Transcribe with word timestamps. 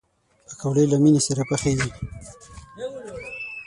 پکورې 0.47 0.83
له 0.91 0.97
مینې 1.03 1.21
سره 1.27 1.41
پخېږي 1.49 1.91